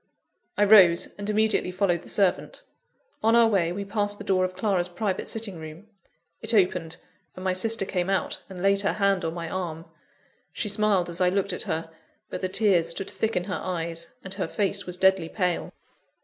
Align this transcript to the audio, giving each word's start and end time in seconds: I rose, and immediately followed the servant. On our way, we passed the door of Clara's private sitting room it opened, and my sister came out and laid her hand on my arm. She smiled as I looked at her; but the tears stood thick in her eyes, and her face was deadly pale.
I 0.57 0.63
rose, 0.63 1.09
and 1.19 1.29
immediately 1.29 1.69
followed 1.71 2.01
the 2.01 2.09
servant. 2.09 2.63
On 3.21 3.35
our 3.35 3.45
way, 3.47 3.71
we 3.71 3.85
passed 3.85 4.17
the 4.17 4.23
door 4.23 4.43
of 4.45 4.55
Clara's 4.55 4.89
private 4.89 5.27
sitting 5.27 5.59
room 5.59 5.89
it 6.41 6.55
opened, 6.55 6.97
and 7.35 7.43
my 7.43 7.53
sister 7.53 7.85
came 7.85 8.09
out 8.09 8.41
and 8.49 8.63
laid 8.63 8.81
her 8.81 8.93
hand 8.93 9.23
on 9.23 9.35
my 9.35 9.47
arm. 9.47 9.85
She 10.53 10.69
smiled 10.69 11.07
as 11.07 11.21
I 11.21 11.29
looked 11.29 11.53
at 11.53 11.61
her; 11.69 11.91
but 12.31 12.41
the 12.41 12.49
tears 12.49 12.89
stood 12.89 13.11
thick 13.11 13.35
in 13.35 13.43
her 13.43 13.61
eyes, 13.61 14.07
and 14.23 14.33
her 14.33 14.47
face 14.47 14.87
was 14.87 14.97
deadly 14.97 15.29
pale. 15.29 15.71